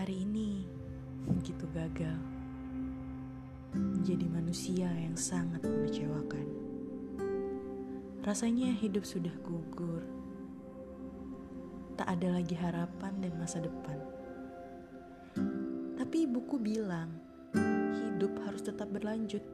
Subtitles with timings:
[0.00, 0.64] hari ini
[1.28, 2.16] begitu gagal
[3.76, 6.48] menjadi manusia yang sangat mengecewakan.
[8.24, 10.00] Rasanya hidup sudah gugur,
[12.00, 14.00] tak ada lagi harapan dan masa depan.
[16.00, 17.12] Tapi buku bilang,
[18.00, 19.44] hidup harus tetap berlanjut.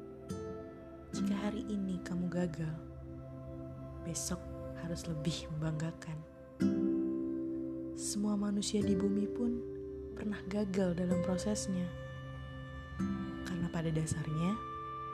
[1.10, 2.78] Jika hari ini kamu gagal,
[4.06, 4.38] besok
[4.78, 6.14] harus lebih membanggakan.
[7.98, 9.75] Semua manusia di bumi pun
[10.26, 11.86] pernah gagal dalam prosesnya.
[13.46, 14.58] Karena pada dasarnya,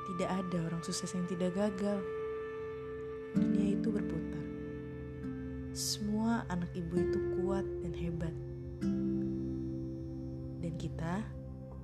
[0.08, 2.00] tidak ada orang sukses yang tidak gagal.
[3.36, 4.40] Dunia itu berputar.
[5.76, 8.32] Semua anak ibu itu kuat dan hebat.
[10.64, 11.20] Dan kita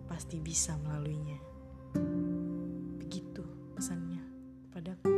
[0.08, 1.36] pasti bisa melaluinya.
[2.96, 3.44] Begitu
[3.76, 4.24] pesannya
[4.72, 5.12] padaku.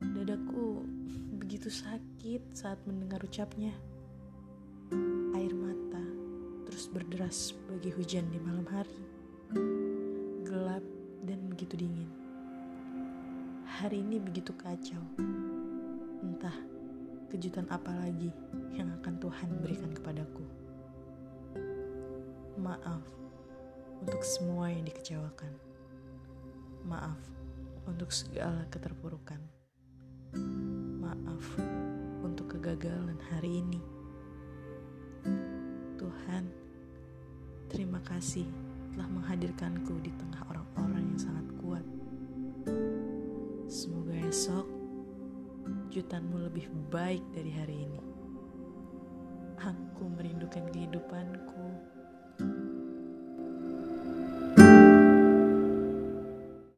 [0.00, 0.88] Dadaku
[1.36, 3.89] begitu sakit saat mendengar ucapnya.
[6.80, 9.04] Terus berderas bagi hujan di malam hari.
[10.48, 10.80] Gelap
[11.28, 12.08] dan begitu dingin.
[13.68, 15.04] Hari ini begitu kacau.
[16.24, 16.56] Entah
[17.28, 18.32] kejutan apa lagi
[18.72, 20.40] yang akan Tuhan berikan kepadaku.
[22.56, 23.04] Maaf
[24.00, 25.52] untuk semua yang dikecewakan.
[26.88, 27.20] Maaf
[27.92, 29.44] untuk segala keterpurukan.
[30.96, 31.44] Maaf
[32.24, 33.80] untuk kegagalan hari ini.
[36.00, 36.48] Tuhan,
[37.70, 38.44] terima kasih
[38.92, 41.84] telah menghadirkanku di tengah orang-orang yang sangat kuat.
[43.70, 44.66] Semoga esok
[45.94, 48.00] jutanmu lebih baik dari hari ini.